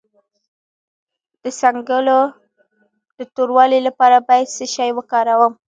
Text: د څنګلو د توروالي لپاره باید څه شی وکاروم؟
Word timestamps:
د 1.43 1.45
څنګلو 1.61 2.19
د 3.17 3.19
توروالي 3.35 3.79
لپاره 3.87 4.17
باید 4.27 4.53
څه 4.55 4.65
شی 4.75 4.89
وکاروم؟ 4.97 5.53